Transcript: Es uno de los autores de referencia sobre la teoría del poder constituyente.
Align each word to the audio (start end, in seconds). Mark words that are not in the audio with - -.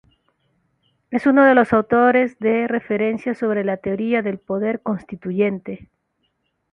Es 1.11 1.27
uno 1.27 1.45
de 1.45 1.53
los 1.53 1.73
autores 1.73 2.39
de 2.39 2.67
referencia 2.67 3.35
sobre 3.35 3.63
la 3.63 3.77
teoría 3.77 4.23
del 4.23 4.39
poder 4.39 4.81
constituyente. 4.81 5.91